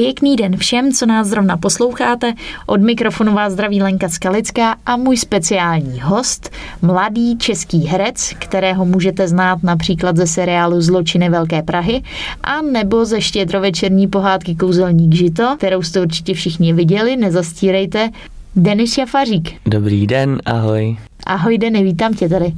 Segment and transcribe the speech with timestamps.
[0.00, 2.32] Pěkný den všem, co nás zrovna posloucháte.
[2.66, 6.50] Od mikrofonu vás zdraví Lenka Skalická a můj speciální host,
[6.82, 12.02] mladý český herec, kterého můžete znát například ze seriálu Zločiny Velké Prahy
[12.42, 18.10] a nebo ze štědrovečerní pohádky Kouzelník žito, kterou jste určitě všichni viděli, nezastírejte.
[18.56, 19.52] Denis Jafařík.
[19.66, 20.96] Dobrý den, ahoj.
[21.26, 22.52] Ahoj Deny, vítám tě tady.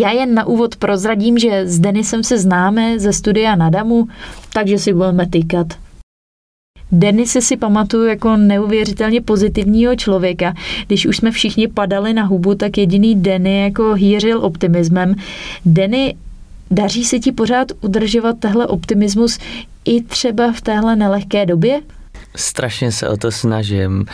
[0.00, 4.08] Já jen na úvod prozradím, že s Denisem se známe ze studia na Damu,
[4.52, 5.66] takže si budeme tykat.
[6.92, 10.54] Denise si pamatuju jako neuvěřitelně pozitivního člověka.
[10.86, 15.14] Když už jsme všichni padali na hubu, tak jediný Denny jako hýřil optimismem.
[15.66, 16.16] Denny,
[16.70, 19.38] daří se ti pořád udržovat tehle optimismus
[19.84, 21.80] i třeba v téhle nelehké době?
[22.36, 24.06] Strašně se o to snažím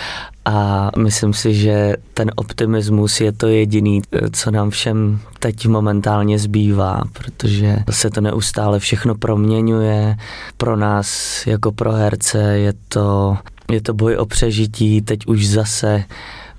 [0.48, 4.02] a myslím si, že ten optimismus je to jediný,
[4.32, 10.16] co nám všem teď momentálně zbývá, protože se to neustále všechno proměňuje.
[10.56, 13.36] Pro nás jako pro herce je to,
[13.70, 16.04] je to boj o přežití, teď už zase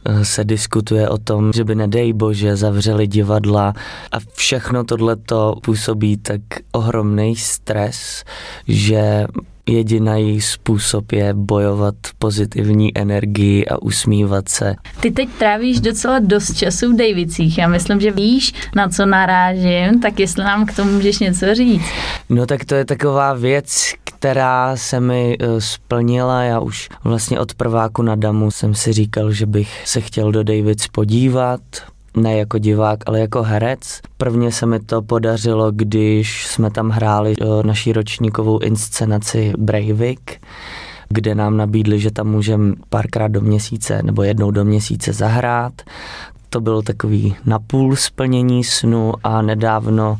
[0.06, 3.74] eh, se diskutuje o tom, že by nedej bože zavřeli divadla
[4.12, 6.42] a všechno tohleto působí tak
[6.72, 8.24] ohromný stres,
[8.68, 9.26] že
[9.70, 14.76] jediný způsob je bojovat pozitivní energii a usmívat se.
[15.00, 17.58] Ty teď trávíš docela dost času v Davicích.
[17.58, 21.86] Já myslím, že víš, na co narážím, tak jestli nám k tomu můžeš něco říct.
[22.30, 26.44] No tak to je taková věc, která se mi eh, splnila.
[26.44, 30.44] Já už vlastně od prváku na Damu jsem si říkal, že bych se chtěl do
[30.44, 31.62] Davids podívat,
[32.18, 34.02] ne jako divák, ale jako herec.
[34.18, 40.42] Prvně se mi to podařilo, když jsme tam hráli eh, naší ročníkovou inscenaci Breivik,
[41.10, 45.74] kde nám nabídli, že tam můžeme párkrát do měsíce nebo jednou do měsíce zahrát
[46.50, 50.18] to bylo takový napůl splnění snu a nedávno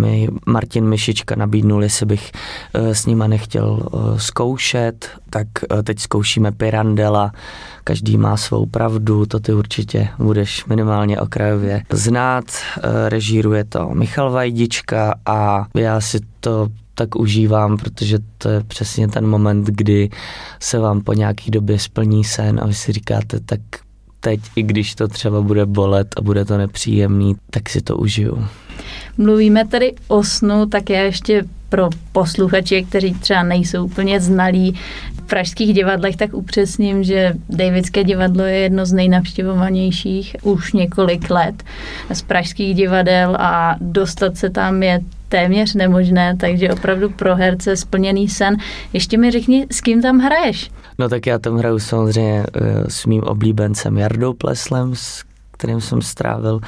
[0.00, 2.32] mi Martin Myšička nabídnul, jestli bych
[2.74, 7.32] eh, s nima nechtěl eh, zkoušet, tak eh, teď zkoušíme Pirandela,
[7.84, 12.44] každý má svou pravdu, to ty určitě budeš minimálně okrajově znát.
[13.08, 19.26] Režíruje to Michal Vajdička a já si to tak užívám, protože to je přesně ten
[19.26, 20.10] moment, kdy
[20.60, 23.60] se vám po nějaký době splní sen a vy si říkáte, tak
[24.20, 28.46] teď, i když to třeba bude bolet a bude to nepříjemný, tak si to užiju.
[29.18, 34.78] Mluvíme tady o snu, tak já ještě pro posluchače, kteří třeba nejsou úplně znalí
[35.16, 41.62] v pražských divadlech, tak upřesním, že Davidské divadlo je jedno z nejnavštěvovanějších už několik let
[42.12, 48.28] z pražských divadel a dostat se tam je téměř nemožné, takže opravdu pro herce splněný
[48.28, 48.56] sen.
[48.92, 50.70] Ještě mi řekni, s kým tam hraješ?
[50.98, 56.02] No tak já tam hraju samozřejmě uh, s mým oblíbencem Jardou Pleslem, s kterým jsem
[56.02, 56.60] strávil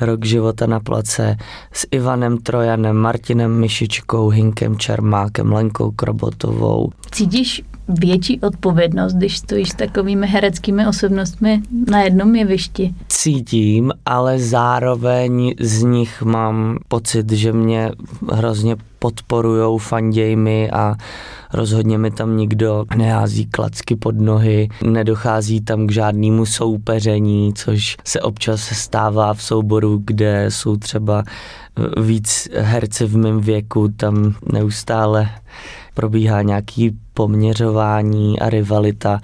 [0.00, 1.36] rok života na place,
[1.72, 6.90] s Ivanem Trojanem, Martinem Myšičkou, Hinkem Čermákem, Lenkou Krobotovou.
[7.10, 12.94] Cítíš větší odpovědnost, když stojíš s takovými hereckými osobnostmi na jednom jevišti?
[13.08, 17.90] Cítím, ale zároveň z nich mám pocit, že mě
[18.32, 20.94] hrozně podporujou, fanděj mi a
[21.52, 28.20] rozhodně mi tam nikdo nehází klacky pod nohy, nedochází tam k žádnému soupeření, což se
[28.20, 31.24] občas stává v souboru, kde jsou třeba
[32.02, 35.28] víc herci v mém věku, tam neustále
[35.96, 39.20] probíhá nějaký poměřování a rivalita,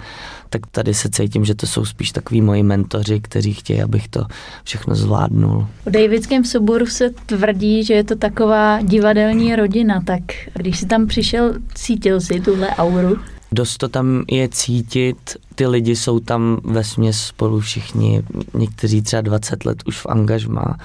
[0.49, 4.25] tak tady se cítím, že to jsou spíš takový moji mentoři, kteří chtějí, abych to
[4.63, 5.67] všechno zvládnul.
[5.87, 10.21] O Davidském soboru se tvrdí, že je to taková divadelní rodina, tak
[10.53, 13.17] když jsi tam přišel, cítil si tuhle auru?
[13.53, 19.21] Dost to tam je cítit, ty lidi jsou tam ve směs spolu všichni, někteří třeba
[19.21, 20.77] 20 let už v angažmá,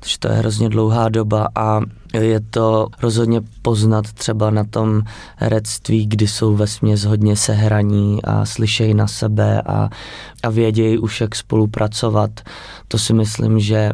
[0.00, 1.80] takže to je hrozně dlouhá doba a
[2.14, 5.02] je to rozhodně poznat třeba na tom
[5.36, 9.90] herectví, kdy jsou ve směs hodně sehraní a slyšejí na sebe a,
[10.42, 12.30] a vědějí už, jak spolupracovat.
[12.88, 13.92] To si myslím, že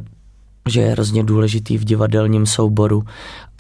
[0.69, 3.05] že je hrozně důležitý v divadelním souboru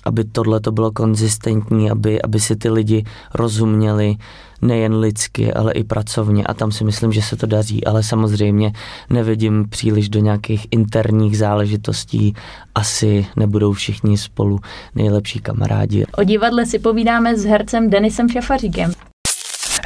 [0.04, 3.04] aby tohle to bylo konzistentní, aby, aby si ty lidi
[3.34, 4.16] rozuměli
[4.62, 8.72] nejen lidsky, ale i pracovně a tam si myslím, že se to daří, ale samozřejmě
[9.10, 12.34] nevidím příliš do nějakých interních záležitostí,
[12.74, 14.58] asi nebudou všichni spolu
[14.94, 16.04] nejlepší kamarádi.
[16.18, 18.92] O divadle si povídáme s hercem Denisem Šafaříkem.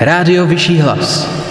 [0.00, 1.45] Rádio Vyšší hlas.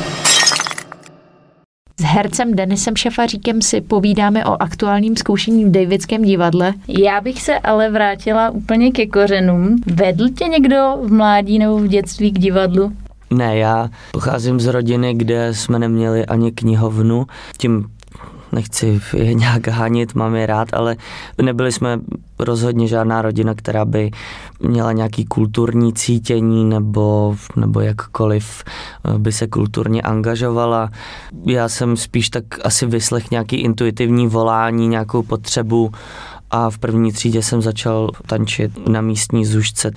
[2.00, 6.74] S hercem Denisem Šafaříkem si povídáme o aktuálním zkoušení v Davidském divadle.
[6.88, 9.76] Já bych se ale vrátila úplně ke kořenům.
[9.86, 12.94] Vedl tě někdo v mládí nebo v dětství k divadlu?
[13.32, 17.26] Ne, já pocházím z rodiny, kde jsme neměli ani knihovnu.
[17.58, 17.86] Tím
[18.56, 20.96] nechci je nějak hanit, mám je rád, ale
[21.42, 22.00] nebyli jsme
[22.40, 24.12] rozhodně žádná rodina, která by
[24.60, 30.90] měla nějaký kulturní cítění nebo, nebo jakkoliv eh, by se kulturně angažovala.
[31.46, 35.92] Já jsem spíš tak asi vyslech nějaký intuitivní volání, nějakou potřebu
[36.52, 39.92] a v první třídě jsem začal tančit na místní zušce.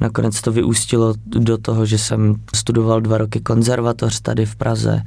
[0.00, 5.02] Nakonec to vyústilo do toho, že jsem studoval dva roky konzervatoř tady v Praze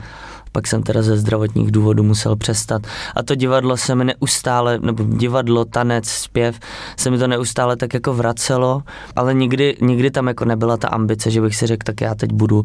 [0.57, 2.81] pak jsem teda ze zdravotních důvodů musel přestat.
[3.15, 6.59] A to divadlo se mi neustále, nebo divadlo, tanec, zpěv,
[6.97, 8.83] se mi to neustále tak jako vracelo,
[9.15, 12.33] ale nikdy, nikdy tam jako nebyla ta ambice, že bych si řekl, tak já teď
[12.33, 12.63] budu uh,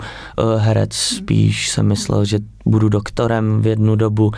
[0.57, 4.31] herec, spíš jsem myslel, že budu doktorem v jednu dobu.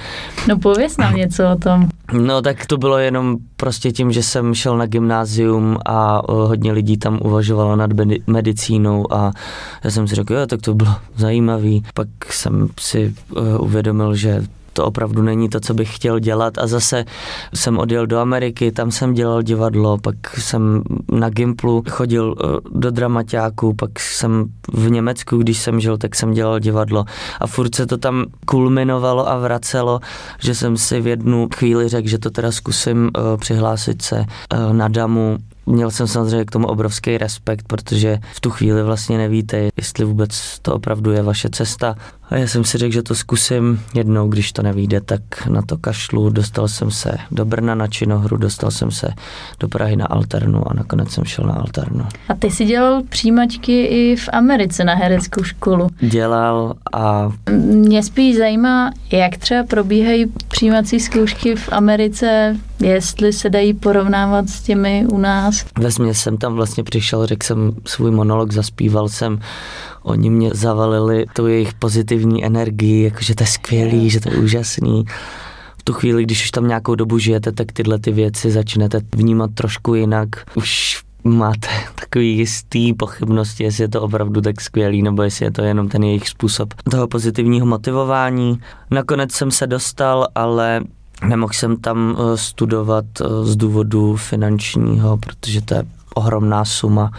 [0.48, 1.88] No pověz nám něco o tom.
[2.12, 6.72] No tak to bylo jenom prostě tím, že jsem šel na gymnázium a uh, hodně
[6.72, 7.90] lidí tam uvažovalo nad
[8.26, 9.32] medicínou a
[9.84, 11.84] já jsem si řekl, jo, tak to bylo zajímavý.
[11.94, 14.42] Pak jsem si uh, uvědomil, že
[14.74, 16.58] to opravdu není to, co bych chtěl dělat.
[16.58, 17.04] A zase
[17.54, 20.82] jsem odjel do Ameriky, tam jsem dělal divadlo, pak jsem
[21.12, 26.32] na Gimplu chodil eh, do dramaťáku, pak jsem v Německu, když jsem žil, tak jsem
[26.32, 27.04] dělal divadlo.
[27.40, 30.00] A furt se to tam kulminovalo a vracelo,
[30.40, 34.72] že jsem si v jednu chvíli řekl, že to teda zkusím uh, přihlásit se uh,
[34.72, 35.38] na damu.
[35.66, 40.58] Měl jsem samozřejmě k tomu obrovský respekt, protože v tu chvíli vlastně nevíte, jestli vůbec
[40.62, 41.96] to opravdu je vaše cesta.
[42.30, 45.76] A já jsem si řekl, že to zkusím jednou, když to nevíde, tak na to
[45.76, 46.30] kašlu.
[46.30, 49.08] Dostal jsem se do Brna na činohru, dostal jsem se
[49.60, 52.04] do Prahy na Alternu a nakonec jsem šel na Alternu.
[52.28, 55.88] A ty jsi dělal přijímačky i v Americe na hereckou školu.
[56.00, 57.32] Dělal a...
[57.64, 64.62] Mě spíš zajímá, jak třeba probíhají přijímací zkoušky v Americe, jestli se dají porovnávat s
[64.62, 65.64] těmi u nás.
[65.78, 69.40] Ve jsem tam vlastně přišel, řekl jsem svůj monolog, zaspíval jsem
[70.04, 75.04] Oni mě zavalili tou jejich pozitivní energii, jakože to je skvělý, že to je úžasný.
[75.78, 79.50] V tu chvíli, když už tam nějakou dobu žijete, tak tyhle ty věci začnete vnímat
[79.54, 80.28] trošku jinak.
[80.54, 85.62] Už máte takový jistý pochybnosti, jestli je to opravdu tak skvělý, nebo jestli je to
[85.62, 88.60] jenom ten jejich způsob toho pozitivního motivování.
[88.90, 90.80] Nakonec jsem se dostal, ale
[91.28, 95.82] nemohl jsem tam eh, studovat eh, z důvodu finančního, protože to je
[96.14, 97.10] ohromná suma.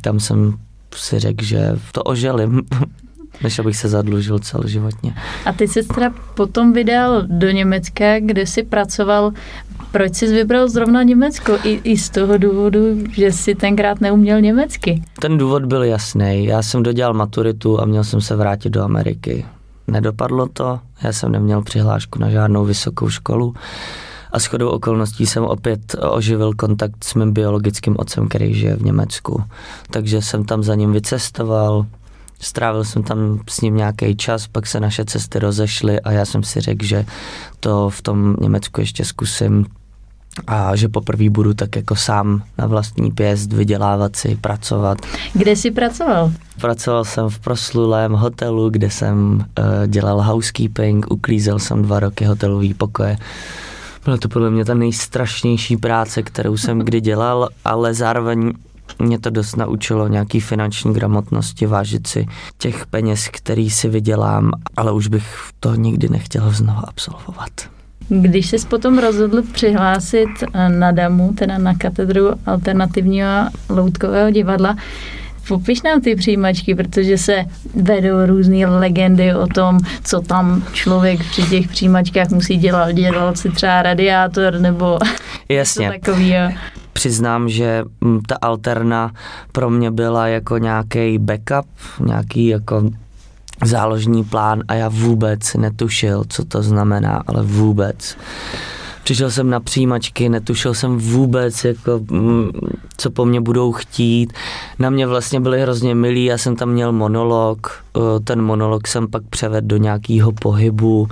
[0.00, 0.58] Tam jsem
[0.94, 2.62] si řekl, že to oželím,
[3.42, 5.14] než abych se zadlužil celoživotně.
[5.46, 9.32] A ty jsi teda potom vydal do Německa, kde jsi pracoval.
[9.92, 11.58] Proč jsi vybral zrovna Německo?
[11.64, 12.80] I, I z toho důvodu,
[13.12, 15.02] že jsi tenkrát neuměl německy.
[15.20, 16.44] Ten důvod byl jasný.
[16.44, 19.46] Já jsem dodělal maturitu a měl jsem se vrátit do Ameriky.
[19.86, 23.54] Nedopadlo to, já jsem neměl přihlášku na žádnou vysokou školu
[24.32, 29.42] a shodou okolností jsem opět oživil kontakt s mým biologickým otcem, který žije v Německu.
[29.90, 31.86] Takže jsem tam za ním vycestoval,
[32.40, 36.42] strávil jsem tam s ním nějaký čas, pak se naše cesty rozešly a já jsem
[36.42, 37.04] si řekl, že
[37.60, 39.66] to v tom Německu ještě zkusím
[40.46, 44.98] a že poprvé budu tak jako sám na vlastní pěst vydělávat si, pracovat.
[45.32, 46.32] Kde jsi pracoval?
[46.60, 52.74] Pracoval jsem v proslulém hotelu, kde jsem uh, dělal housekeeping, uklízel jsem dva roky hotelový
[52.74, 53.16] pokoje
[54.04, 58.52] byla to podle mě ta nejstrašnější práce, kterou jsem kdy dělal, ale zároveň
[58.98, 62.26] mě to dost naučilo nějaký finanční gramotnosti, vážit si
[62.58, 67.50] těch peněz, který si vydělám, ale už bych to nikdy nechtěl znovu absolvovat.
[68.08, 70.28] Když jsi potom rozhodl přihlásit
[70.68, 73.28] na DAMu, teda na katedru alternativního
[73.68, 74.76] loutkového divadla,
[75.48, 77.44] Popiš nám ty přijímačky, protože se
[77.74, 82.92] vedou různé legendy o tom, co tam člověk při těch přijímačkách musí dělat.
[82.92, 84.98] Dělal si třeba radiátor nebo
[85.48, 85.90] Jasně.
[85.90, 86.52] takového.
[86.92, 87.84] Přiznám, že
[88.28, 89.12] ta alterna
[89.52, 91.66] pro mě byla jako nějaký backup,
[92.00, 92.90] nějaký jako
[93.64, 98.16] záložní plán a já vůbec netušil, co to znamená, ale vůbec.
[99.04, 102.00] Přišel jsem na přijímačky, netušil jsem vůbec, jako,
[102.96, 104.32] co po mně budou chtít.
[104.82, 107.84] Na mě vlastně byli hrozně milí, já jsem tam měl monolog,
[108.24, 111.08] ten monolog jsem pak převedl do nějakého pohybu.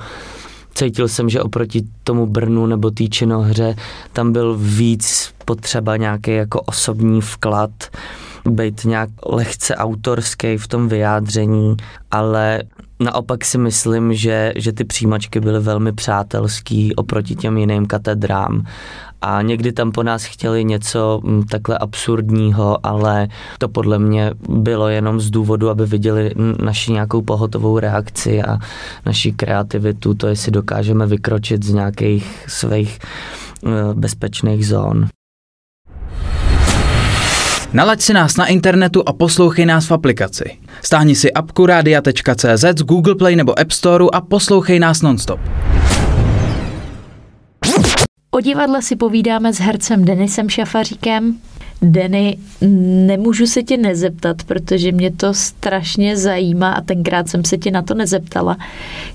[0.75, 3.75] Cítil jsem, že oproti tomu Brnu nebo té činohře
[4.13, 7.71] tam byl víc potřeba nějaký jako osobní vklad
[8.45, 11.77] být nějak lehce autorský v tom vyjádření,
[12.11, 12.63] ale
[13.01, 18.65] naopak si myslím, že, že ty přijímačky byly velmi přátelský oproti těm jiným katedrám
[19.23, 24.89] a někdy tam po nás chtěli něco mm, takhle absurdního, ale to podle mě bylo
[24.89, 28.59] jenom z důvodu, aby viděli naši nějakou pohotovou reakci a
[29.07, 32.99] naši kreativitu, to jestli dokážeme vykročit z nějakých svých
[33.67, 35.09] eh, bezpečných zón.
[37.73, 40.59] Nalaď si nás na internetu a poslouchej nás v aplikaci.
[40.83, 45.41] Stáhni si apku radia.cz z Google Play nebo App Store a poslouchej nás nonstop.
[48.33, 51.39] O divadle si povídáme s hercem Denisem Šafaříkem.
[51.83, 52.39] Denny,
[53.07, 57.83] nemůžu se tě nezeptat, protože mě to strašně zajímá a tenkrát jsem se tě na
[57.83, 58.57] to nezeptala.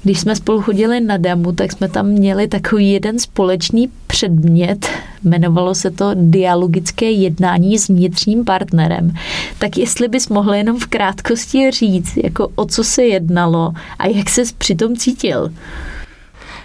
[0.04, 4.88] Když jsme spolu chodili na damu, tak jsme tam měli takový jeden společný předmět,
[5.24, 9.14] jmenovalo se to dialogické jednání s vnitřním partnerem.
[9.60, 14.30] Tak jestli bys mohl jenom v krátkosti říct, jako o co se jednalo a jak
[14.30, 15.54] se přitom cítil?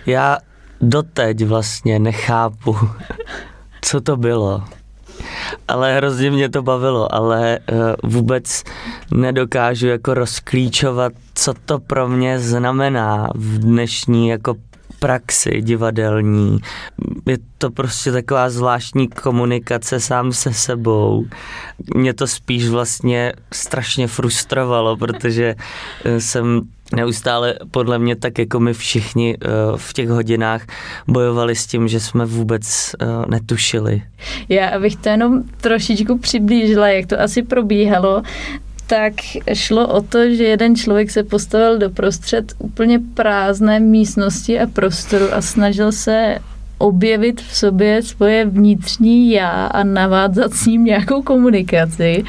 [0.07, 0.38] Já
[0.81, 2.77] doteď vlastně nechápu,
[3.83, 4.65] co to bylo.
[5.69, 8.65] Ale hrozně mě to bavilo, ale uh, vůbec
[9.15, 14.55] nedokážu jako rozklíčovat, co to pro mě znamená v dnešní jako
[15.00, 16.59] praxi divadelní.
[17.26, 21.26] Je to prostě taková zvláštní komunikace sám se sebou.
[21.95, 25.54] Mě to spíš vlastně strašně frustrovalo, protože
[26.04, 26.61] eh, jsem
[26.97, 30.66] neustále podle mě tak jako my všichni eh, v těch hodinách
[31.09, 34.02] bojovali s tím, že jsme vůbec eh, netušili.
[34.49, 38.23] Já abych to jenom trošičku přiblížila, jak to asi probíhalo,
[38.91, 39.15] tak
[39.55, 45.35] šlo o to, že jeden člověk se postavil do prostřed úplně prázdné místnosti a prostoru
[45.35, 46.39] a snažil se
[46.79, 52.25] objevit v sobě svoje vnitřní já a navázat s ním nějakou komunikaci.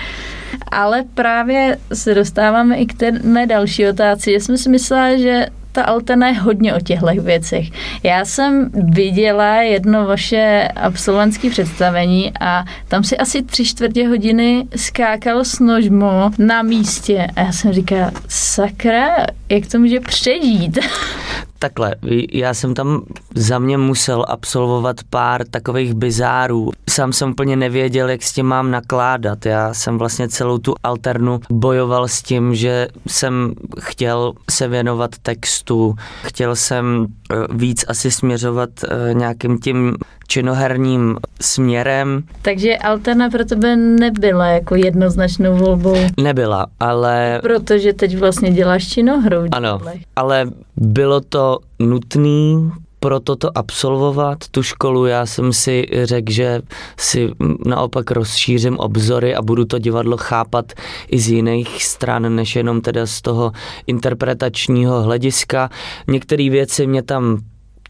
[0.72, 3.12] Ale právě se dostáváme i k té
[3.46, 4.32] další otázce.
[4.32, 7.68] Já jsem si myslela, že ta Altena je hodně o těchto věcech.
[8.04, 15.44] Já jsem viděla jedno vaše absolventské představení a tam si asi tři čtvrtě hodiny skákal
[15.44, 17.28] s nožmo na místě.
[17.36, 19.08] A já jsem říkala, sakra,
[19.50, 20.80] jak to může přežít?
[21.62, 21.96] Takhle,
[22.32, 23.02] já jsem tam
[23.36, 26.72] za mě musel absolvovat pár takových bizárů.
[26.90, 29.46] Sám jsem úplně nevěděl, jak s tím mám nakládat.
[29.46, 35.96] Já jsem vlastně celou tu alternu bojoval s tím, že jsem chtěl se věnovat textu,
[36.24, 39.96] chtěl jsem eh, víc asi směřovat eh, nějakým tím
[40.32, 42.24] činoherním směrem.
[42.42, 45.98] Takže alterna pro tebe nebyla jako jednoznačnou volbou?
[46.18, 47.40] Nebyla, ale...
[47.42, 49.38] Protože teď vlastně děláš činohru.
[49.52, 49.80] Ano,
[50.16, 55.06] ale bylo to nutný pro toto absolvovat tu školu.
[55.06, 56.62] Já jsem si řekl, že
[56.98, 57.32] si
[57.66, 60.74] naopak rozšířím obzory a budu to divadlo chápat
[61.08, 63.52] i z jiných stran, než jenom teda z toho
[63.88, 65.70] interpretačního hlediska.
[66.08, 67.38] Některé věci mě tam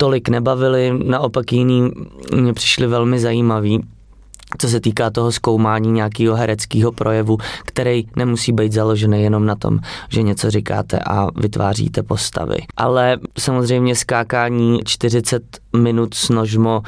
[0.02, 1.92] tolik nebavily, naopak jiný
[2.36, 3.84] mě přišly velmi zajímavý
[4.58, 9.80] co se týká toho zkoumání nějakého hereckého projevu, který nemusí být založený jenom na tom,
[10.10, 12.58] že něco říkáte a vytváříte postavy.
[12.78, 15.44] Ale samozřejmě skákání 40
[15.78, 16.82] minut s nožmo,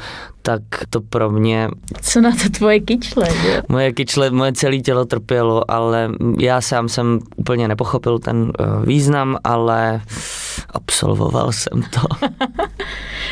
[0.46, 1.68] tak to pro mě...
[2.02, 3.28] Co na to tvoje kyčle?
[3.46, 3.62] Je?
[3.68, 9.36] Moje kyčle, moje celé tělo trpělo, ale já sám jsem úplně nepochopil ten uh, význam,
[9.44, 10.00] ale
[10.70, 12.00] absolvoval jsem to.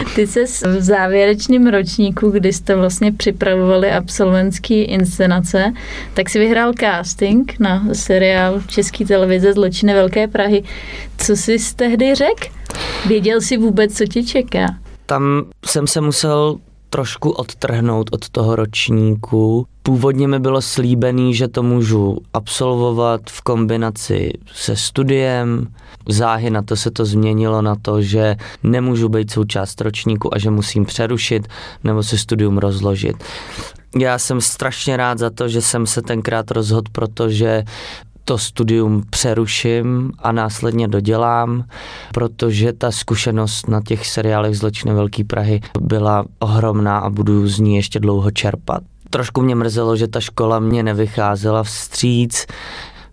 [0.14, 5.73] Ty se v závěrečném ročníku, kdy jste vlastně připravovali absolventský inscenace,
[6.14, 10.62] tak si vyhrál casting na seriál České televize Zločiny Velké Prahy.
[11.19, 12.49] Co jsi z tehdy řekl?
[13.07, 14.66] Věděl jsi vůbec, co tě čeká?
[15.07, 16.59] Tam jsem se musel
[16.93, 19.67] trošku odtrhnout od toho ročníku.
[19.83, 25.67] Původně mi bylo slíbený, že to můžu absolvovat v kombinaci se studiem.
[26.09, 30.51] Záhy na to se to změnilo na to, že nemůžu být součást ročníku a že
[30.51, 31.49] musím přerušit
[31.85, 33.17] nebo se studium rozložit.
[33.99, 37.65] Já jsem strašně rád za to, že jsem se tenkrát rozhodl, protože
[38.25, 41.64] to studium přeruším a následně dodělám,
[42.14, 47.76] protože ta zkušenost na těch seriálech Zločiny Velké Prahy byla ohromná a budu z ní
[47.76, 48.83] ještě dlouho čerpat.
[49.11, 52.47] Trošku mě mrzelo, že ta škola mě nevycházela vstříc,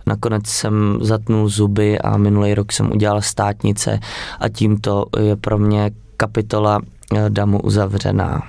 [0.09, 3.99] Nakonec jsem zatnul zuby a minulý rok jsem udělal státnice
[4.39, 6.81] a tímto je pro mě kapitola
[7.15, 8.41] eh, Damu uzavřená.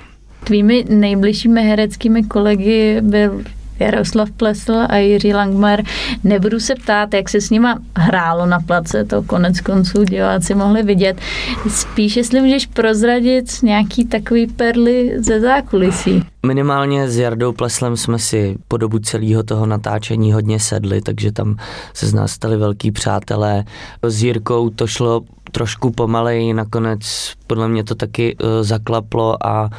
[0.45, 3.43] Tvými nejbližšími hereckými kolegy byl
[3.81, 5.83] Jaroslav Plesl a Jiří Langmar.
[6.25, 10.83] Nebudu se ptát, jak se s nima hrálo na place, to konec konců diváci mohli
[10.83, 11.21] vidět.
[11.69, 16.23] Spíš, jestli můžeš prozradit nějaký takový perly ze zákulisí.
[16.47, 21.57] Minimálně s Jardou Pleslem jsme si po dobu celého toho natáčení hodně sedli, takže tam
[21.95, 23.65] se z nás stali velký přátelé.
[24.03, 25.21] S Jirkou to šlo
[25.53, 29.71] trošku pomalej, nakonec podle mě to taky uh, zaklaplo a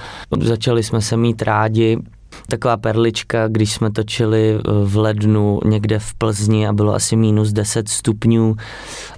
[0.41, 1.97] začali jsme se mít rádi
[2.47, 7.51] taková perlička, když jsme točili eh, v lednu někde v Plzni a bylo asi minus
[7.51, 8.55] 10 stupňů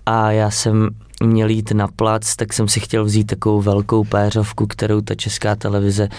[0.06, 0.90] a já jsem
[1.24, 5.56] měl jít na plac, tak jsem si chtěl vzít takovou velkou péřovku, kterou ta česká
[5.56, 6.10] televize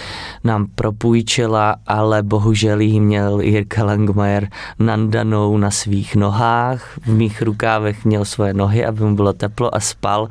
[0.45, 8.05] nám propůjčila, ale bohužel jí měl Jirka Langmajer nandanou na svých nohách, v mých rukávech
[8.05, 10.29] měl svoje nohy, aby mu bylo teplo a spal.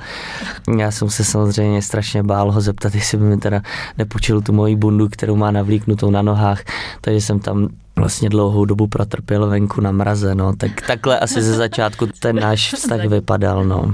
[0.77, 3.61] Já jsem se samozřejmě strašně bál ho zeptat, jestli by mi teda
[3.97, 6.63] nepůjčil tu moji bundu, kterou má navlíknutou na nohách,
[7.01, 10.55] takže jsem tam vlastně dlouhou dobu protrpěl venku na mraze, no.
[10.55, 13.93] Tak takhle asi ze začátku ten náš vztah vypadal, no.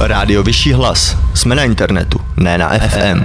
[0.00, 1.16] Rádio Vyšší hlas.
[1.34, 3.24] Jsme na internetu, ne na FM.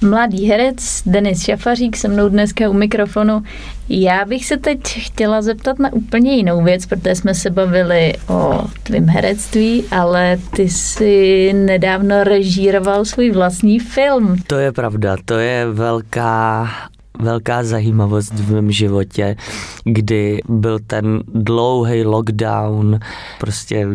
[0.00, 3.42] Mladý herec Denis Šafařík se mnou dneska u mikrofonu.
[3.88, 8.64] Já bych se teď chtěla zeptat na úplně jinou věc, protože jsme se bavili o
[8.82, 14.36] tvém herectví, ale ty si nedávno režíroval svůj vlastní film.
[14.46, 16.68] To je pravda, to je velká
[17.18, 19.36] velká zajímavost v mém životě,
[19.84, 22.98] kdy byl ten dlouhý lockdown,
[23.40, 23.88] prostě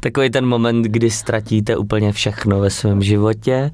[0.00, 3.70] takový ten moment, kdy ztratíte úplně všechno ve svém životě.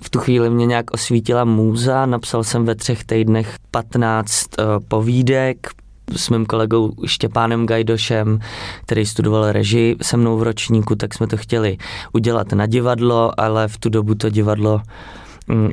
[0.00, 4.80] V tu chvíli mě nějak osvítila můza, napsal jsem ve třech týdnech 15 uh, eh,
[4.88, 5.68] povídek,
[6.16, 8.38] s mým kolegou Štěpánem Gajdošem,
[8.82, 11.76] který studoval režii se mnou v ročníku, tak jsme to chtěli
[12.12, 14.82] udělat na divadlo, ale v tu dobu to divadlo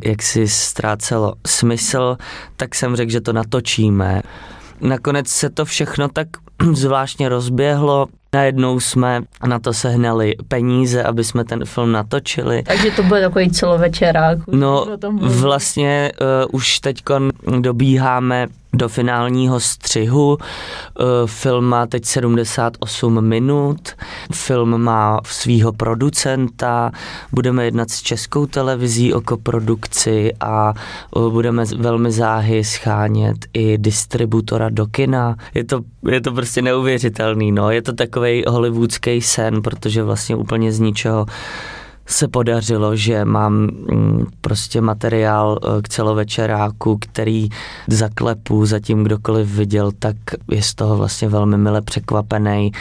[0.04, 2.18] jak si ztrácelo smysl,
[2.56, 4.22] tak jsem řekl, že to natočíme.
[4.82, 6.28] Nakonec se to všechno tak
[6.74, 12.64] zvláštně rozběhlo, Najednou jsme na to sehnali peníze, aby jsme ten film natočili.
[12.64, 14.38] Takže to byl takový celovečerák.
[14.48, 14.86] No
[15.22, 17.04] vlastně uh, už teď
[17.60, 20.38] dobíháme do finálního střihu.
[20.42, 23.90] Eh, film má teď 78 minut.
[24.34, 26.92] Film má svýho producenta.
[27.32, 34.70] Budeme jednat s českou televizí o koprodukci a eh, budeme velmi záhy schánět i distributora
[34.70, 35.36] do kina.
[35.54, 37.52] Je to, je to prostě neuvěřitelný.
[37.52, 37.72] No.
[37.72, 41.26] Je to takový hollywoodský sen, protože vlastně úplně z ničeho
[42.10, 47.50] se podařilo, že mám mm, prostě materiál eh, k celovečeráku, který
[47.88, 50.16] zaklepu zatím kdokoliv viděl, tak
[50.52, 52.72] je z toho vlastně velmi mile překvapený.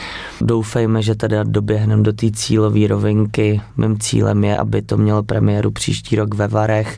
[0.41, 3.61] Doufejme, že teda doběhneme do té cílové rovinky.
[3.77, 6.97] Mým cílem je, aby to mělo premiéru příští rok ve Varech,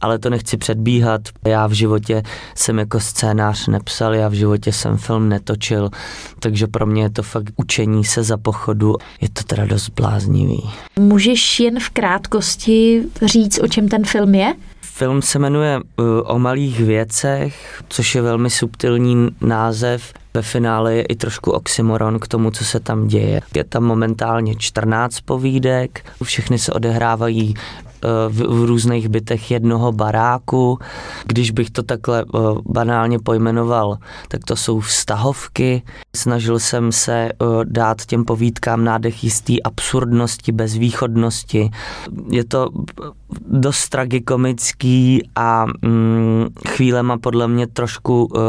[0.00, 1.20] ale to nechci předbíhat.
[1.46, 2.22] Já v životě
[2.54, 5.90] jsem jako scénář nepsal, já v životě jsem film netočil,
[6.38, 8.96] takže pro mě je to fakt učení se za pochodu.
[9.20, 10.70] Je to teda dost bláznivý.
[10.98, 14.54] Můžeš jen v krátkosti říct, o čem ten film je?
[14.80, 20.12] Film se jmenuje uh, O malých věcech, což je velmi subtilní název.
[20.34, 23.40] Ve finále je i trošku oxymoron k tomu, co se tam děje.
[23.56, 27.54] Je tam momentálně 14 povídek, všechny se odehrávají
[28.28, 30.78] v, v různých bytech jednoho baráku.
[31.26, 35.82] Když bych to takhle eh, banálně pojmenoval, tak to jsou vztahovky.
[36.16, 41.70] Snažil jsem se eh, dát těm povídkám nádech jistý absurdnosti, bezvýchodnosti.
[42.30, 42.68] Je to
[43.46, 48.40] dost tragikomický a mm, chvílema podle mě trošku, uh,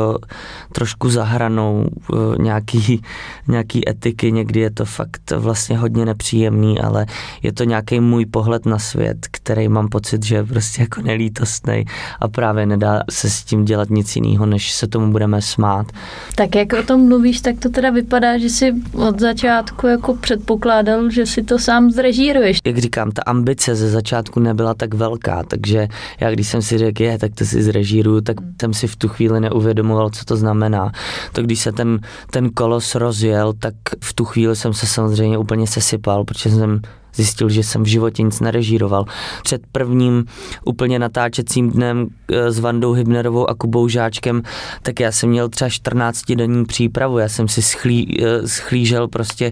[0.72, 3.02] trošku zahranou uh, nějaký,
[3.48, 7.06] nějaký etiky, někdy je to fakt vlastně hodně nepříjemný, ale
[7.44, 11.86] je to nějaký můj pohled na svět, který mám pocit, že je prostě jako nelítostný
[12.19, 15.88] a právě nedá se s tím dělat nic jiného, než se tomu budeme smát.
[16.36, 21.10] Tak jak o tom mluvíš, tak to teda vypadá, že si od začátku jako předpokládal,
[21.10, 22.58] že si to sám zrežíruješ.
[22.65, 25.88] Jak říkám, ta ambice ze začátku nebyla tak velká, takže
[26.19, 28.55] já když jsem si řekl, je, tak to si zrežíruju, tak hmm.
[28.62, 30.91] jsem si v tu chvíli neuvědomoval, co to znamená.
[31.34, 31.99] To když se ten,
[32.31, 36.81] ten kolos rozjel, tak v tu chvíli jsem se samozřejmě úplně sesypal, protože jsem
[37.15, 39.06] zjistil, že jsem v životě nic nerežíroval.
[39.43, 40.25] Před prvním
[40.65, 44.41] úplně natáčecím dnem eh, s Vandou Hybnerovou a Kubou Žáčkem,
[44.82, 49.51] tak já jsem měl třeba 14 denní přípravu, já jsem si schlí, eh, schlížel prostě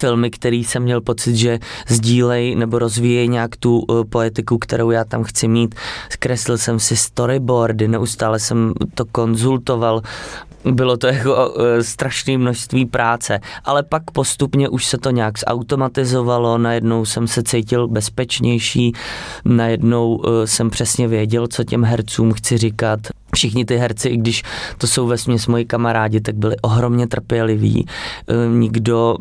[0.00, 5.04] filmy, který jsem měl pocit, že sdílej nebo rozvíjejí nějak tu uh, poetiku, kterou já
[5.04, 5.74] tam chci mít.
[6.10, 10.02] Zkreslil jsem si storyboardy, neustále jsem to konzultoval,
[10.70, 16.58] bylo to jako uh, strašné množství práce, ale pak postupně už se to nějak zautomatizovalo,
[16.58, 18.92] najednou jsem se cítil bezpečnější,
[19.44, 23.00] najednou uh, jsem přesně věděl, co těm hercům chci říkat.
[23.34, 24.42] Všichni ty herci, i když
[24.78, 27.86] to jsou ve směs moji kamarádi, tak byli ohromně trpěliví.
[27.86, 29.16] Uh, nikdo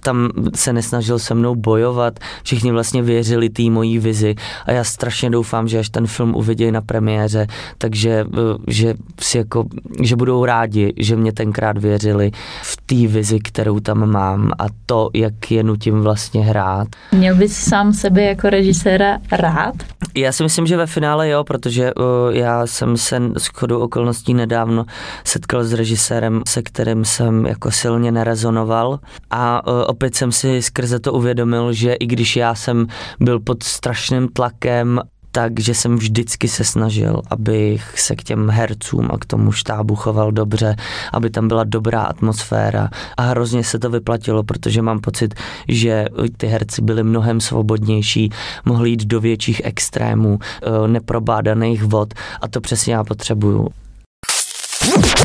[0.00, 4.34] tam se nesnažil se mnou bojovat, všichni vlastně věřili té mojí vizi
[4.66, 7.46] a já strašně doufám, že až ten film uvidí na premiéře,
[7.78, 8.24] takže
[8.68, 9.64] že si jako,
[10.00, 12.30] že budou rádi, že mě tenkrát věřili
[12.62, 16.88] v té vizi, kterou tam mám a to, jak je nutím vlastně hrát.
[17.12, 19.74] Měl bys sám sebe jako režiséra rád?
[20.14, 24.34] Já si myslím, že ve finále jo, protože uh, já jsem se s chodou okolností
[24.34, 24.84] nedávno
[25.24, 28.98] setkal s režisérem, se kterým jsem jako silně nerezonoval
[29.30, 32.86] a uh, opět jsem si skrze to uvědomil, že i když já jsem
[33.20, 35.00] byl pod strašným tlakem
[35.32, 40.32] takže jsem vždycky se snažil, abych se k těm hercům a k tomu štábu choval
[40.32, 40.76] dobře,
[41.12, 45.34] aby tam byla dobrá atmosféra a hrozně se to vyplatilo, protože mám pocit,
[45.68, 48.30] že ty herci byli mnohem svobodnější,
[48.64, 53.68] mohli jít do větších extrémů, eh, neprobádaných vod a to přesně já potřebuju.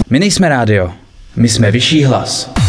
[0.09, 0.91] My nejsme rádio,
[1.35, 2.66] my jsme vyšší hlas.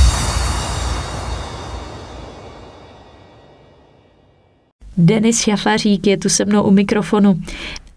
[4.98, 7.40] Denis Šafařík je tu se mnou u mikrofonu.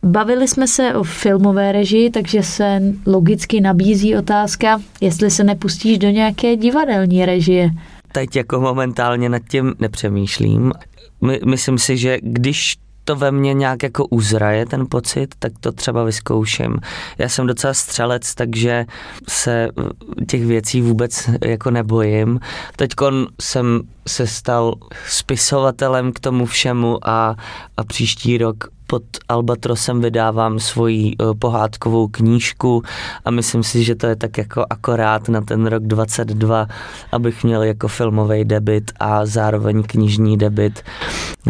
[0.03, 6.09] Bavili jsme se o filmové režii, takže se logicky nabízí otázka, jestli se nepustíš do
[6.09, 7.69] nějaké divadelní režie.
[8.11, 10.71] Teď jako momentálně nad tím nepřemýšlím.
[11.21, 15.71] My, myslím si, že když to ve mně nějak jako uzraje ten pocit, tak to
[15.71, 16.77] třeba vyzkouším.
[17.17, 18.85] Já jsem docela střelec, takže
[19.29, 19.69] se
[20.27, 22.39] těch věcí vůbec jako nebojím.
[22.75, 22.91] Teď
[23.41, 24.75] jsem se stal
[25.07, 27.35] spisovatelem k tomu všemu a,
[27.77, 32.83] a příští rok pod Albatrosem vydávám svoji uh, pohádkovou knížku
[33.25, 36.67] a myslím si, že to je tak jako akorát na ten rok 22,
[37.11, 40.83] abych měl jako filmový debit a zároveň knižní debit.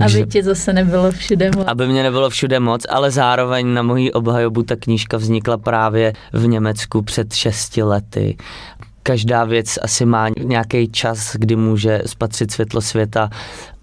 [0.05, 1.67] Aby ti zase nebylo všude moc.
[1.67, 6.47] Aby mě nebylo všude moc, ale zároveň na mojí obhajobu ta knížka vznikla právě v
[6.47, 8.37] Německu před šesti lety
[9.03, 13.29] každá věc asi má nějaký čas, kdy může spatřit světlo světa.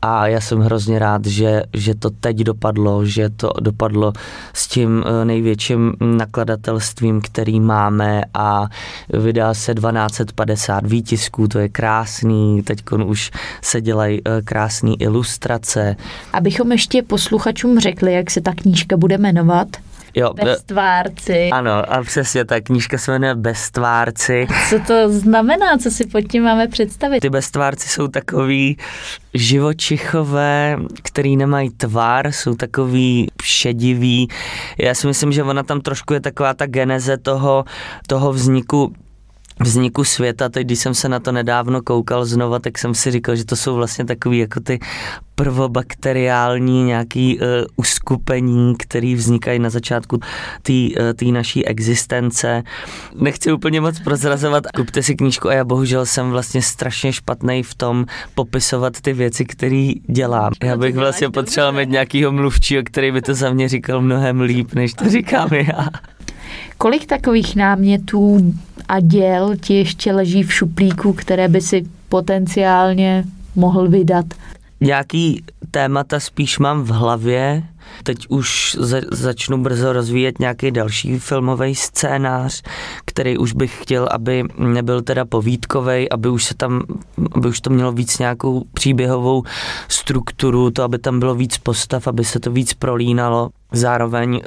[0.03, 4.13] A já jsem hrozně rád, že, že to teď dopadlo, že to dopadlo
[4.53, 8.23] s tím eh, největším nakladatelstvím, který máme.
[8.35, 8.67] A
[9.09, 13.31] vydá se 1250 výtisků, to je krásný, teď už
[13.63, 15.97] se dělají eh, krásné ilustrace.
[16.33, 19.69] Abychom ještě posluchačům řekli, jak se ta knížka bude jmenovat,
[20.19, 21.51] Jo, Bestvárci.
[21.53, 24.47] Ano, a přesně ta knížka se jmenuje Bestvárci.
[24.71, 27.21] Co to znamená, co si pod tím máme představit?
[27.21, 28.77] Ty bestvárci jsou takový
[29.35, 34.29] živočichové, který nemají tvar, jsou takový šedivý.
[34.79, 37.65] Já si myslím, že ona tam trošku je taková ta geneze toho,
[38.07, 38.93] toho vzniku
[39.61, 43.37] vzniku světa, teď když jsem se na to nedávno koukal znova, tak jsem si říkal,
[43.37, 44.79] že to jsou vlastně takový jako ty
[45.35, 50.19] prvobakteriální nějaký uh, uskupení, které vznikají na začátku
[50.63, 50.73] té
[51.27, 52.63] uh, naší existence.
[53.15, 57.75] Nechci úplně moc prozrazovat, kupte si knížku a já bohužel jsem vlastně strašně špatný v
[57.75, 60.53] tom popisovat ty věci, které dělám.
[60.63, 64.75] Já bych vlastně potřeboval mít nějakýho mluvčího, který by to za mě říkal mnohem líp,
[64.75, 65.87] než to říkám já.
[66.79, 68.55] Kolik takových námětů
[68.89, 74.27] a děl ti ještě leží v šuplíku, které by si potenciálně mohl vydat?
[74.81, 77.63] Nějaký témata spíš mám v hlavě.
[78.03, 82.63] Teď už za, začnu brzo rozvíjet nějaký další filmový scénář,
[83.05, 86.83] který už bych chtěl, aby nebyl teda povídkový, aby už se tam,
[87.33, 89.43] aby už to mělo víc nějakou příběhovou
[89.89, 93.51] strukturu, to, aby tam bylo víc postav, aby se to víc prolínalo.
[93.73, 94.41] Zároveň, uh,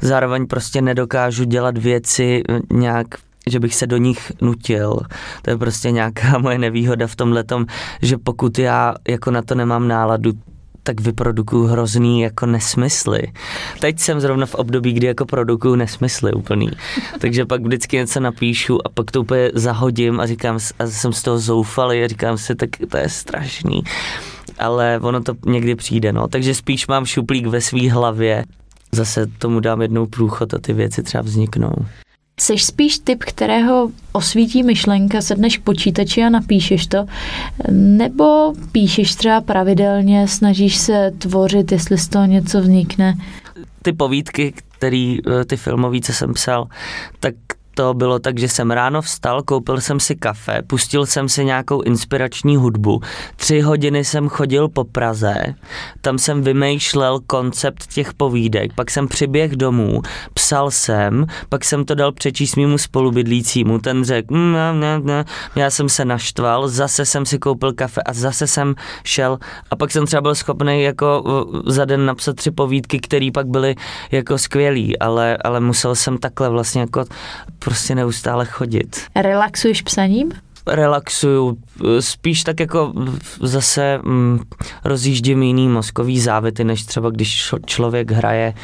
[0.00, 3.06] zároveň prostě nedokážu dělat věci nějak
[3.46, 5.00] že bych se do nich nutil.
[5.42, 7.44] To je prostě nějaká moje nevýhoda v tomhle
[8.02, 10.32] že pokud já jako na to nemám náladu,
[10.84, 13.22] tak vyprodukuju hrozný jako nesmysly.
[13.80, 16.70] Teď jsem zrovna v období, kdy jako produkuju nesmysly úplný.
[17.18, 21.22] Takže pak vždycky něco napíšu a pak to úplně zahodím a říkám, a jsem z
[21.22, 23.82] toho zoufalý a říkám si, tak to je strašný.
[24.58, 26.28] Ale ono to někdy přijde, no.
[26.28, 28.44] Takže spíš mám šuplík ve své hlavě.
[28.92, 31.72] Zase tomu dám jednou průchod a ty věci třeba vzniknou.
[32.40, 37.06] Seš spíš typ, kterého osvítí myšlenka, sedneš k počítači a napíšeš to,
[37.70, 43.14] nebo píšeš třeba pravidelně, snažíš se tvořit, jestli z toho něco vznikne?
[43.82, 46.68] Ty povídky, který, eh, ty filmový, co jsem psal,
[47.20, 47.34] tak
[47.74, 51.80] to bylo tak, že jsem ráno vstal, koupil jsem si kafe, pustil jsem si nějakou
[51.80, 53.00] inspirační hudbu,
[53.36, 55.34] tři hodiny jsem chodil po Praze,
[56.00, 60.02] tam jsem vymýšlel koncept těch povídek, pak jsem přiběh domů,
[60.34, 65.24] psal jsem, pak jsem to dal přečíst mýmu spolubydlícímu, ten řekl, mm, ne, ne, ne,
[65.56, 69.38] já jsem se naštval, zase jsem si koupil kafe a zase jsem šel.
[69.70, 71.24] A pak jsem třeba byl schopný jako
[71.66, 73.74] za den napsat tři povídky, které pak byly
[74.10, 77.04] jako skvělý, ale, ale musel jsem takhle vlastně jako
[77.64, 79.00] prostě neustále chodit.
[79.14, 80.32] Relaxuješ psaním?
[80.66, 81.56] relaxuju,
[82.00, 82.92] spíš tak jako
[83.40, 84.40] zase mm,
[84.84, 88.54] rozjíždím jiný mozkový závity, než třeba když člověk hraje,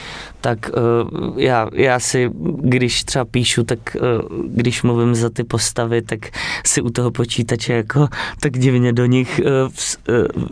[0.40, 6.02] tak uh, já, já si, když třeba píšu, tak uh, když mluvím za ty postavy,
[6.02, 6.18] tak
[6.66, 8.08] si u toho počítače jako
[8.40, 9.70] tak divně do nich uh,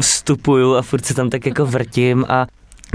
[0.00, 2.46] vstupuju a furt se tam tak jako vrtím a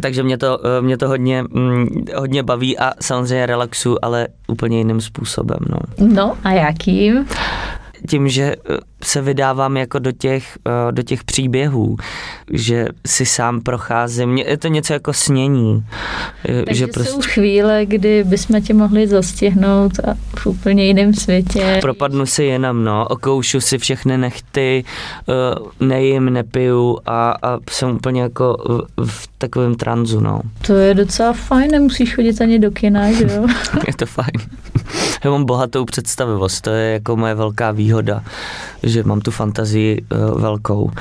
[0.01, 5.01] takže mě to, mě to hodně, mm, hodně baví a samozřejmě relaxu, ale úplně jiným
[5.01, 5.59] způsobem.
[5.69, 7.27] No, no a jakým?
[8.07, 11.97] Tím, že eh, se vydávám jako do těch, eh, do těch příběhů,
[12.51, 14.37] že si sám procházím.
[14.37, 15.85] Je to něco jako snění.
[16.49, 17.11] Eh, Takže že prostě...
[17.11, 21.77] jsou chvíle, kdy bychom tě mohli zastihnout a v úplně jiném světě.
[21.81, 24.83] Propadnu si jenom, no, okoušu si všechny nechty,
[25.79, 28.57] nejím, nepiju a, a jsem úplně jako
[28.97, 30.41] v, v takovém tranzu, no.
[30.67, 33.47] To je docela fajn, nemusíš chodit ani do kina, že jo?
[33.87, 34.72] je to fajn.
[35.23, 38.23] Já mám bohatou představivost, to je jako moje velká výhoda,
[38.83, 40.91] že mám tu fantazii uh, velkou.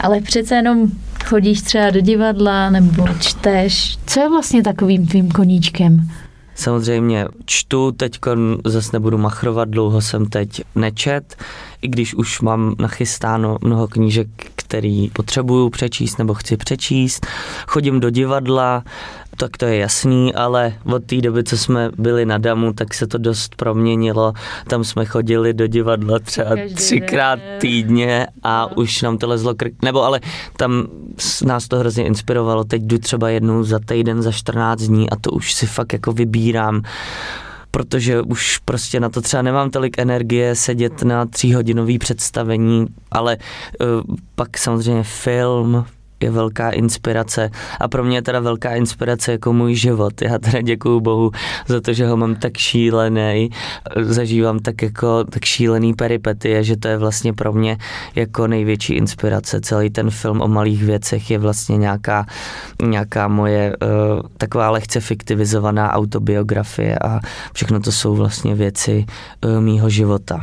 [0.00, 0.88] Ale přece jenom
[1.24, 3.98] chodíš třeba do divadla nebo čteš.
[4.06, 6.08] Co je vlastně takovým tvým koníčkem?
[6.54, 8.18] Samozřejmě čtu, teď
[8.64, 11.36] zase nebudu machrovat, dlouho jsem teď nečet,
[11.82, 17.26] i když už mám nachystáno mnoho knížek, který potřebuju přečíst nebo chci přečíst.
[17.66, 18.84] Chodím do divadla,
[19.36, 23.06] tak to je jasný, ale od té doby, co jsme byli na Damu, tak se
[23.06, 24.32] to dost proměnilo.
[24.68, 27.58] Tam jsme chodili do divadla třeba Každý třikrát den.
[27.60, 28.76] týdně a no.
[28.76, 29.72] už nám to lezlo krk.
[29.82, 30.20] Nebo ale
[30.56, 30.86] tam
[31.44, 32.64] nás to hrozně inspirovalo.
[32.64, 36.12] Teď jdu třeba jednou za týden, za 14 dní a to už si fakt jako
[36.12, 36.82] vybírám
[37.70, 44.16] protože už prostě na to třeba nemám tolik energie sedět na tříhodinový představení, ale uh,
[44.34, 45.84] pak samozřejmě film,
[46.20, 47.50] je velká inspirace
[47.80, 50.22] a pro mě je teda velká inspirace jako můj život.
[50.22, 51.30] Já teda děkuju Bohu
[51.66, 53.50] za to, že ho mám tak šílený,
[54.00, 57.78] zažívám tak jako tak šílený peripety, že to je vlastně pro mě
[58.14, 59.60] jako největší inspirace.
[59.60, 62.26] Celý ten film o malých věcech je vlastně nějaká,
[62.82, 67.20] nějaká moje uh, taková lehce fiktivizovaná autobiografie a
[67.52, 69.04] všechno to jsou vlastně věci
[69.44, 70.40] uh, mýho života.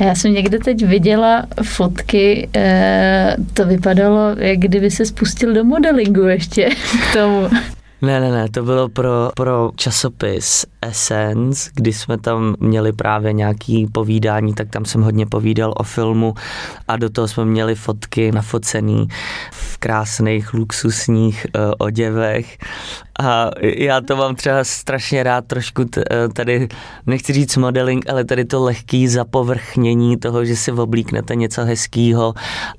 [0.00, 6.22] Já jsem někde teď viděla fotky, eh, to vypadalo, jak kdyby se spustil do modelingu
[6.22, 6.68] ještě
[7.10, 7.48] k tomu.
[8.02, 13.86] Ne, ne, ne, to bylo pro, pro časopis Essence, kdy jsme tam měli právě nějaký
[13.86, 16.34] povídání, tak tam jsem hodně povídal o filmu
[16.88, 19.08] a do toho jsme měli fotky nafocený
[19.52, 22.58] v krásných luxusních uh, oděvech
[23.18, 26.68] a já to mám třeba strašně rád trošku eh, tady,
[27.06, 32.34] nechci říct modeling, ale tady to lehký zapovrchnění toho, že si oblíknete něco hezkýho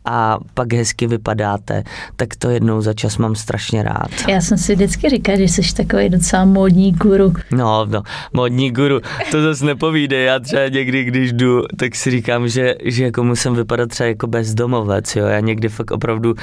[0.06, 1.84] a pak hezky vypadáte,
[2.16, 4.10] tak to jednou za čas mám strašně rád.
[4.28, 7.34] Já jsem si vždycky říkal, že jsi takový docela módní guru.
[7.52, 9.00] No, no, módní guru,
[9.32, 13.56] to zase nepovíde, já třeba někdy, když jdu, tak si říkám, že, že jako musím
[13.56, 16.36] vypadat třeba jako bezdomovec, jo, já někdy fakt opravdu, uh,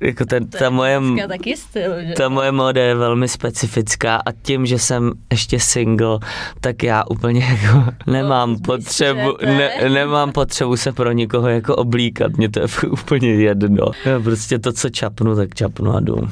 [0.00, 2.12] jako ten, ta moje, taky styl, že?
[2.12, 6.18] ta moje móda je velmi specifická a tím, že jsem ještě single,
[6.60, 12.36] tak já úplně jako nemám no, potřebu, ne, nemám potřebu se pro nikoho jako oblíkat,
[12.36, 13.86] mě to je úplně jedno.
[14.04, 16.28] Já prostě to, co čapnu, tak čapnu a jdu.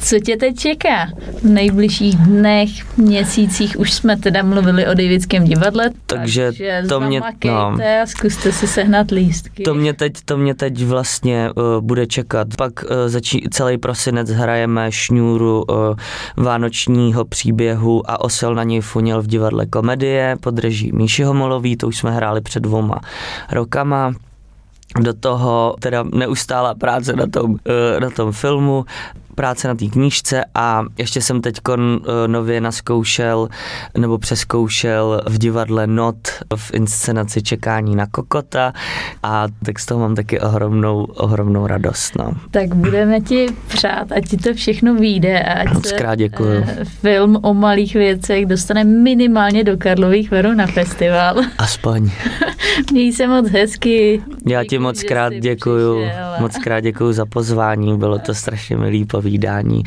[0.00, 1.06] Co tě teď čeká
[1.42, 3.80] v nejbližších dnech, měsících?
[3.80, 8.66] Už jsme teda mluvili o Davidském divadle, takže, takže to mě, no, a zkuste si
[8.66, 9.62] sehnat lístky.
[9.62, 12.48] To mě teď, to mě teď vlastně uh, bude čekat.
[12.56, 15.76] Pak uh, začí, celý prosinec hrajeme šňůru uh,
[16.36, 21.88] vánočního příběhu a osel na něj funěl v divadle komedie pod reží Míši Homolový, to
[21.88, 23.00] už jsme hráli před dvoma
[23.52, 24.12] rokama.
[25.00, 27.56] Do toho teda neustálá práce na tom,
[28.00, 28.84] na tom filmu,
[29.40, 31.76] práce na té knížce a ještě jsem teď uh,
[32.26, 33.48] nově naskoušel
[33.98, 38.72] nebo přeskoušel v divadle Not v inscenaci Čekání na kokota
[39.22, 42.18] a tak z toho mám taky ohromnou, ohromnou radost.
[42.18, 42.32] No.
[42.50, 46.64] Tak budeme ti přát, ať ti to všechno vyjde a ať Moc krát děkuju.
[46.66, 51.36] Eh, film o malých věcech dostane minimálně do Karlových Varů na festival.
[51.58, 52.10] Aspoň.
[52.92, 54.22] Měj se moc hezky.
[54.46, 56.04] Já ti moc krát děkuju,
[56.40, 59.82] moc krát děkuju za pozvání, bylo to strašně milý povídání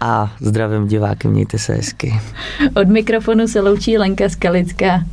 [0.00, 2.20] a zdravím diváky, mějte se hezky.
[2.76, 5.04] Od mikrofonu se loučí Lenka Skalická.